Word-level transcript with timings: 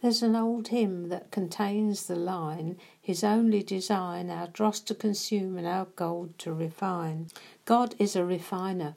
There's 0.00 0.22
an 0.22 0.36
old 0.36 0.68
hymn 0.68 1.08
that 1.08 1.32
contains 1.32 2.06
the 2.06 2.14
line 2.14 2.76
His 3.00 3.24
only 3.24 3.64
design, 3.64 4.30
our 4.30 4.46
dross 4.46 4.78
to 4.80 4.94
consume 4.94 5.58
and 5.58 5.66
our 5.66 5.86
gold 5.96 6.38
to 6.38 6.52
refine. 6.52 7.28
God 7.64 7.96
is 7.98 8.14
a 8.14 8.24
refiner. 8.24 8.94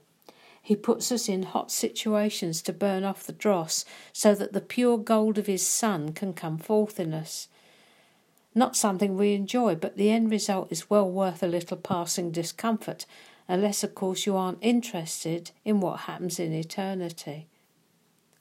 He 0.61 0.75
puts 0.75 1.11
us 1.11 1.27
in 1.27 1.41
hot 1.41 1.71
situations 1.71 2.61
to 2.61 2.73
burn 2.73 3.03
off 3.03 3.23
the 3.23 3.33
dross 3.33 3.83
so 4.13 4.35
that 4.35 4.53
the 4.53 4.61
pure 4.61 4.99
gold 4.99 5.39
of 5.39 5.47
His 5.47 5.65
Son 5.65 6.13
can 6.13 6.33
come 6.33 6.59
forth 6.59 6.99
in 6.99 7.15
us. 7.15 7.47
Not 8.53 8.75
something 8.75 9.17
we 9.17 9.33
enjoy, 9.33 9.75
but 9.75 9.97
the 9.97 10.11
end 10.11 10.29
result 10.29 10.71
is 10.71 10.89
well 10.89 11.09
worth 11.09 11.41
a 11.41 11.47
little 11.47 11.77
passing 11.77 12.29
discomfort, 12.31 13.07
unless, 13.47 13.83
of 13.83 13.95
course, 13.95 14.27
you 14.27 14.37
aren't 14.37 14.59
interested 14.61 15.49
in 15.65 15.79
what 15.79 16.01
happens 16.01 16.39
in 16.39 16.53
eternity. 16.53 17.47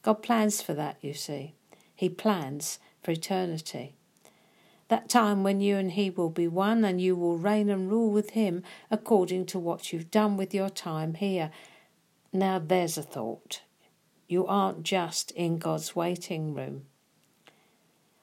God 0.03 0.23
plans 0.23 0.61
for 0.61 0.75
that, 0.75 0.99
you 1.01 1.15
see. 1.15 1.55
He 2.01 2.09
plans 2.09 2.79
for 3.03 3.11
eternity. 3.11 3.95
That 4.89 5.11
time 5.11 5.43
when 5.43 5.61
you 5.61 5.77
and 5.77 5.93
He 5.93 6.09
will 6.09 6.31
be 6.31 6.49
one 6.49 6.83
and 6.83 6.99
you 6.99 7.15
will 7.15 7.37
reign 7.37 7.69
and 7.69 7.91
rule 7.91 8.11
with 8.11 8.31
Him 8.31 8.63
according 8.91 9.45
to 9.47 9.59
what 9.59 9.93
you've 9.93 10.11
done 10.11 10.39
with 10.39 10.55
your 10.55 10.71
time 10.71 11.13
here. 11.13 11.51
Now 12.33 12.59
there's 12.59 12.97
a 12.97 13.03
thought. 13.03 13.61
You 14.29 14.47
aren't 14.47 14.83
just 14.83 15.31
in 15.33 15.59
God's 15.59 15.95
waiting 15.95 16.55
room. 16.55 16.87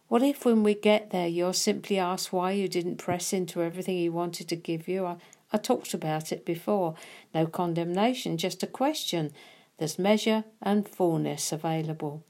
What 0.08 0.24
if, 0.24 0.44
when 0.44 0.64
we 0.64 0.74
get 0.74 1.12
there, 1.12 1.28
you're 1.28 1.54
simply 1.54 2.00
asked 2.00 2.34
why 2.34 2.54
you 2.54 2.68
didn't 2.68 2.98
press 2.98 3.32
into 3.32 3.62
everything 3.62 3.98
He 3.98 4.10
wanted 4.10 4.50
to 4.50 4.56
give 4.56 4.88
you? 4.88 5.06
I, 5.06 5.18
I 5.54 5.58
talked 5.58 5.94
about 5.94 6.32
it 6.32 6.48
before. 6.48 6.96
No 7.32 7.46
condemnation, 7.46 8.38
just 8.38 8.64
a 8.64 8.68
question. 8.82 9.34
There's 9.78 10.00
measure 10.00 10.46
and 10.64 10.90
fullness 10.90 11.52
available. 11.52 12.24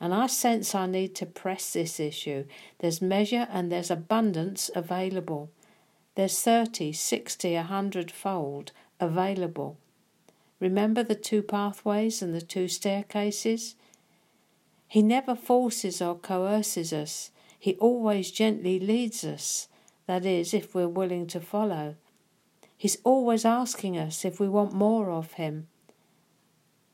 And 0.00 0.12
I 0.12 0.26
sense 0.26 0.74
I 0.74 0.86
need 0.86 1.14
to 1.16 1.26
press 1.26 1.72
this 1.72 1.98
issue. 1.98 2.44
There's 2.78 3.00
measure 3.00 3.46
and 3.50 3.70
there's 3.70 3.90
abundance 3.90 4.70
available. 4.74 5.50
There's 6.14 6.40
30, 6.40 6.92
60, 6.92 7.54
a 7.54 7.62
hundredfold 7.62 8.72
available. 9.00 9.78
Remember 10.60 11.02
the 11.02 11.14
two 11.14 11.42
pathways 11.42 12.22
and 12.22 12.34
the 12.34 12.40
two 12.40 12.68
staircases? 12.68 13.76
He 14.86 15.02
never 15.02 15.34
forces 15.34 16.00
or 16.00 16.14
coerces 16.14 16.92
us. 16.92 17.30
He 17.58 17.74
always 17.76 18.30
gently 18.30 18.78
leads 18.78 19.24
us, 19.24 19.68
that 20.06 20.24
is, 20.24 20.54
if 20.54 20.74
we're 20.74 20.88
willing 20.88 21.26
to 21.28 21.40
follow. 21.40 21.96
He's 22.76 22.98
always 23.04 23.44
asking 23.44 23.96
us 23.96 24.24
if 24.24 24.38
we 24.38 24.48
want 24.48 24.72
more 24.72 25.10
of 25.10 25.32
him. 25.32 25.68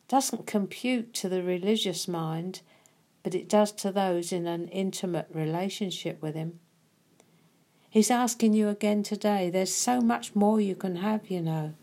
Doesn't 0.08 0.46
compute 0.46 1.12
to 1.14 1.28
the 1.28 1.42
religious 1.42 2.08
mind, 2.08 2.62
but 3.22 3.34
it 3.34 3.48
does 3.48 3.72
to 3.72 3.90
those 3.90 4.32
in 4.32 4.46
an 4.46 4.68
intimate 4.68 5.28
relationship 5.32 6.22
with 6.22 6.34
Him. 6.34 6.60
He's 7.90 8.10
asking 8.10 8.54
you 8.54 8.68
again 8.68 9.02
today. 9.02 9.50
There's 9.50 9.74
so 9.74 10.00
much 10.00 10.36
more 10.36 10.60
you 10.60 10.76
can 10.76 10.96
have, 10.96 11.28
you 11.28 11.40
know. 11.40 11.74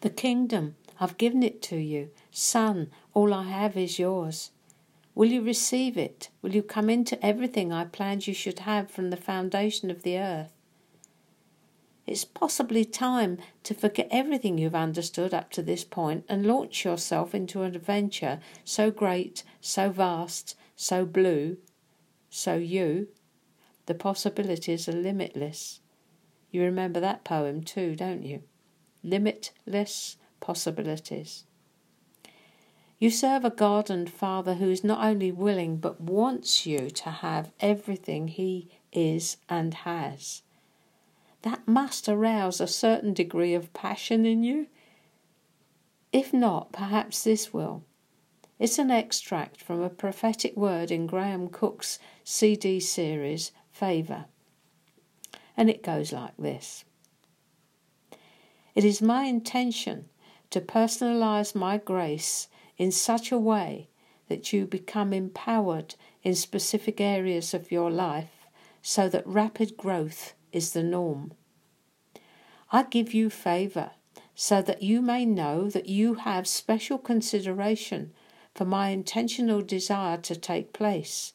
The 0.00 0.10
kingdom, 0.10 0.76
I've 0.98 1.18
given 1.18 1.42
it 1.42 1.60
to 1.62 1.76
you. 1.76 2.08
Son, 2.30 2.90
all 3.12 3.34
I 3.34 3.44
have 3.44 3.76
is 3.76 3.98
yours. 3.98 4.50
Will 5.14 5.28
you 5.28 5.42
receive 5.42 5.98
it? 5.98 6.30
Will 6.40 6.54
you 6.54 6.62
come 6.62 6.88
into 6.88 7.22
everything 7.24 7.70
I 7.70 7.84
planned 7.84 8.26
you 8.26 8.32
should 8.32 8.60
have 8.60 8.90
from 8.90 9.10
the 9.10 9.16
foundation 9.18 9.90
of 9.90 10.02
the 10.02 10.18
earth? 10.18 10.53
It's 12.06 12.24
possibly 12.24 12.84
time 12.84 13.38
to 13.62 13.72
forget 13.72 14.08
everything 14.10 14.58
you've 14.58 14.74
understood 14.74 15.32
up 15.32 15.50
to 15.52 15.62
this 15.62 15.84
point 15.84 16.24
and 16.28 16.44
launch 16.44 16.84
yourself 16.84 17.34
into 17.34 17.62
an 17.62 17.74
adventure 17.74 18.40
so 18.62 18.90
great, 18.90 19.42
so 19.60 19.90
vast, 19.90 20.54
so 20.76 21.06
blue, 21.06 21.56
so 22.28 22.56
you. 22.56 23.08
The 23.86 23.94
possibilities 23.94 24.88
are 24.88 24.92
limitless. 24.92 25.80
You 26.50 26.62
remember 26.62 27.00
that 27.00 27.24
poem 27.24 27.62
too, 27.62 27.96
don't 27.96 28.22
you? 28.22 28.42
Limitless 29.02 30.18
possibilities. 30.40 31.44
You 32.98 33.10
serve 33.10 33.44
a 33.44 33.50
God 33.50 33.88
and 33.88 34.10
Father 34.10 34.54
who 34.54 34.70
is 34.70 34.84
not 34.84 35.04
only 35.04 35.32
willing 35.32 35.78
but 35.78 36.00
wants 36.00 36.66
you 36.66 36.90
to 36.90 37.10
have 37.10 37.50
everything 37.60 38.28
He 38.28 38.70
is 38.92 39.38
and 39.48 39.74
has 39.74 40.42
that 41.44 41.68
must 41.68 42.08
arouse 42.08 42.58
a 42.58 42.66
certain 42.66 43.12
degree 43.12 43.52
of 43.52 43.74
passion 43.74 44.24
in 44.24 44.42
you. 44.42 44.66
If 46.10 46.32
not, 46.32 46.72
perhaps 46.72 47.22
this 47.22 47.52
will. 47.52 47.84
It's 48.58 48.78
an 48.78 48.90
extract 48.90 49.60
from 49.60 49.82
a 49.82 49.90
prophetic 49.90 50.56
word 50.56 50.90
in 50.90 51.06
Graham 51.06 51.48
Cooke's 51.48 51.98
CD 52.24 52.80
series, 52.80 53.52
Favour. 53.70 54.24
And 55.54 55.68
it 55.68 55.82
goes 55.82 56.12
like 56.12 56.34
this 56.38 56.86
It 58.74 58.84
is 58.86 59.02
my 59.02 59.24
intention 59.24 60.06
to 60.48 60.62
personalize 60.62 61.54
my 61.54 61.76
grace 61.76 62.48
in 62.78 62.90
such 62.90 63.30
a 63.30 63.38
way 63.38 63.90
that 64.28 64.54
you 64.54 64.64
become 64.64 65.12
empowered 65.12 65.94
in 66.22 66.34
specific 66.34 67.02
areas 67.02 67.52
of 67.52 67.70
your 67.70 67.90
life 67.90 68.46
so 68.80 69.10
that 69.10 69.26
rapid 69.26 69.76
growth 69.76 70.32
is 70.54 70.72
the 70.72 70.82
norm. 70.82 71.32
I 72.72 72.84
give 72.84 73.12
you 73.12 73.28
favour 73.28 73.90
so 74.34 74.62
that 74.62 74.82
you 74.82 75.02
may 75.02 75.26
know 75.26 75.68
that 75.68 75.86
you 75.86 76.14
have 76.14 76.46
special 76.46 76.98
consideration 76.98 78.12
for 78.54 78.64
my 78.64 78.88
intentional 78.88 79.60
desire 79.60 80.16
to 80.18 80.36
take 80.36 80.72
place, 80.72 81.32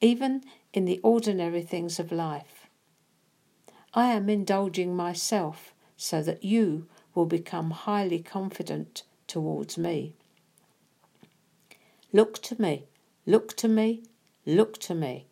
even 0.00 0.42
in 0.72 0.84
the 0.84 1.00
ordinary 1.02 1.62
things 1.62 1.98
of 1.98 2.12
life. 2.12 2.68
I 3.94 4.12
am 4.12 4.28
indulging 4.28 4.94
myself 4.94 5.74
so 5.96 6.22
that 6.22 6.44
you 6.44 6.86
will 7.14 7.26
become 7.26 7.72
highly 7.72 8.20
confident 8.20 9.02
towards 9.26 9.76
me. 9.76 10.14
Look 12.12 12.40
to 12.42 12.60
me, 12.60 12.84
look 13.26 13.56
to 13.56 13.68
me, 13.68 14.02
look 14.46 14.78
to 14.80 14.94
me. 14.94 15.26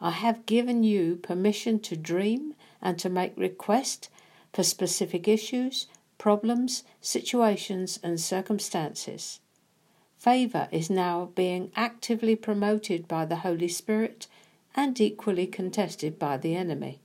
I 0.00 0.10
have 0.10 0.46
given 0.46 0.84
you 0.84 1.16
permission 1.16 1.80
to 1.80 1.96
dream 1.96 2.54
and 2.82 2.98
to 2.98 3.08
make 3.08 3.36
request 3.36 4.08
for 4.52 4.62
specific 4.62 5.28
issues, 5.28 5.86
problems, 6.16 6.84
situations, 7.00 7.98
and 8.02 8.20
circumstances. 8.20 9.40
Favour 10.16 10.68
is 10.72 10.90
now 10.90 11.30
being 11.34 11.70
actively 11.76 12.34
promoted 12.34 13.06
by 13.06 13.24
the 13.24 13.36
Holy 13.36 13.68
Spirit 13.68 14.26
and 14.74 15.00
equally 15.00 15.46
contested 15.46 16.18
by 16.18 16.36
the 16.36 16.56
enemy. 16.56 17.00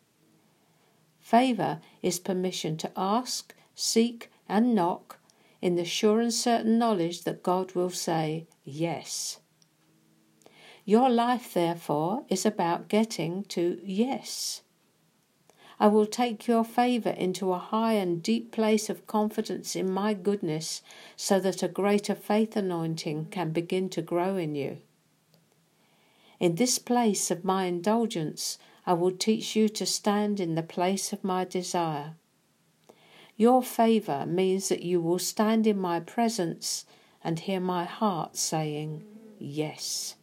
Favour 1.20 1.80
is 2.02 2.20
permission 2.20 2.76
to 2.78 2.92
ask, 2.98 3.54
seek, 3.76 4.30
and 4.50 4.76
knock 4.76 5.20
in 5.62 5.76
the 5.76 5.86
sure 5.86 6.20
and 6.20 6.34
certain 6.34 6.78
knowledge 6.78 7.24
that 7.24 7.44
God 7.44 7.74
will 7.74 7.90
say 7.90 8.46
yes. 8.66 9.40
Your 10.86 11.10
life, 11.10 11.54
therefore, 11.54 12.26
is 12.28 12.46
about 12.46 12.90
getting 12.90 13.46
to 13.46 13.80
yes. 13.84 14.62
I 15.80 15.88
will 15.88 16.06
take 16.06 16.48
your 16.48 16.64
favour 16.64 17.10
into 17.10 17.52
a 17.52 17.58
high 17.58 17.94
and 17.94 18.22
deep 18.22 18.52
place 18.52 18.90
of 18.90 19.08
confidence 19.08 19.76
in 19.76 19.92
my 19.92 20.14
goodness, 20.14 20.82
so 21.16 21.40
that 21.40 21.64
a 21.64 21.68
greater 21.68 22.16
faith 22.16 22.56
anointing 22.56 23.28
can 23.32 23.52
begin 23.52 23.90
to 23.90 24.02
grow 24.02 24.38
in 24.38 24.56
you. 24.56 24.78
In 26.40 26.56
this 26.56 26.78
place 26.80 27.32
of 27.32 27.44
my 27.44 27.66
indulgence, 27.66 28.58
I 28.86 28.94
will 28.94 29.12
teach 29.12 29.56
you 29.56 29.70
to 29.70 29.86
stand 29.86 30.40
in 30.40 30.56
the 30.56 30.64
place 30.64 31.14
of 31.14 31.24
my 31.24 31.46
desire. 31.46 32.16
Your 33.38 33.64
favour 33.64 34.26
means 34.26 34.70
that 34.70 34.84
you 34.84 35.02
will 35.02 35.20
stand 35.20 35.66
in 35.66 35.80
my 35.80 36.00
presence 36.00 36.86
and 37.24 37.40
hear 37.40 37.60
my 37.60 37.86
heart 37.86 38.36
saying, 38.36 39.04
Yes. 39.40 40.16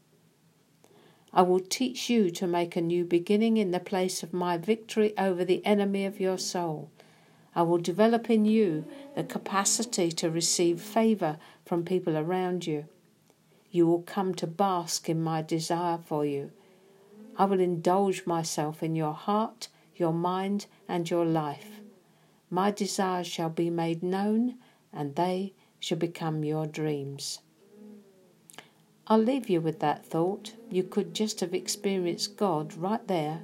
I 1.33 1.43
will 1.43 1.61
teach 1.61 2.11
you 2.11 2.31
to 2.31 2.47
make 2.47 2.75
a 2.75 2.81
new 2.81 3.05
beginning 3.05 3.57
in 3.57 3.71
the 3.71 3.79
place 3.79 4.23
of 4.23 4.33
my 4.33 4.59
victory 4.59 5.17
over 5.17 5.45
the 5.45 5.65
enemy 5.65 6.05
of 6.05 6.19
your 6.19 6.39
soul. 6.39 6.91
I 7.55 7.63
will 7.63 7.79
develop 7.79 8.29
in 8.29 8.45
you 8.45 8.85
the 9.15 9.23
capacity 9.23 10.11
to 10.13 10.31
receive 10.31 10.81
favour 10.81 11.39
from 11.65 11.85
people 11.85 12.17
around 12.17 12.67
you. 12.67 12.87
You 13.71 13.87
will 13.87 14.03
come 14.03 14.35
to 14.37 14.47
bask 14.47 15.09
in 15.09 15.23
my 15.23 15.43
desire 15.43 15.99
for 16.05 16.25
you. 16.25 16.51
I 17.37 17.45
will 17.45 17.61
indulge 17.61 18.27
myself 18.27 18.83
in 18.83 18.97
your 18.97 19.15
heart, 19.15 19.69
your 19.95 20.13
mind, 20.13 20.67
and 20.89 21.09
your 21.09 21.25
life. 21.25 21.81
My 22.51 22.73
desires 22.73 23.29
shall 23.29 23.51
be 23.51 23.71
made 23.71 24.03
known, 24.03 24.57
and 24.93 25.15
they 25.15 25.53
shall 25.79 25.99
become 25.99 26.43
your 26.43 26.67
dreams. 26.67 27.39
I'll 29.11 29.19
leave 29.19 29.51
you 29.51 29.61
with 29.61 29.81
that 29.81 30.07
thought. 30.07 30.55
You 30.71 30.85
could 30.85 31.15
just 31.15 31.41
have 31.41 31.53
experienced 31.53 32.37
God 32.37 32.75
right 32.75 33.05
there, 33.09 33.43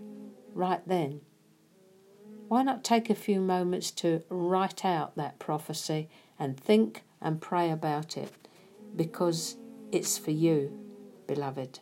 right 0.54 0.80
then. 0.86 1.22
Why 2.46 2.62
not 2.62 2.84
take 2.84 3.10
a 3.10 3.16
few 3.16 3.40
moments 3.40 3.90
to 4.02 4.22
write 4.28 4.84
out 4.84 5.16
that 5.16 5.40
prophecy 5.40 6.08
and 6.38 6.56
think 6.56 7.02
and 7.20 7.40
pray 7.40 7.72
about 7.72 8.16
it? 8.16 8.32
Because 8.94 9.56
it's 9.90 10.16
for 10.16 10.30
you, 10.30 10.70
beloved. 11.26 11.80